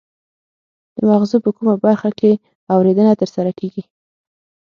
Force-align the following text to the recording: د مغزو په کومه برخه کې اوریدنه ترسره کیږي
د 0.95 0.97
مغزو 1.09 1.37
په 1.45 1.49
کومه 1.57 1.75
برخه 1.85 2.09
کې 2.19 2.31
اوریدنه 2.73 3.13
ترسره 3.21 3.51
کیږي 3.59 3.83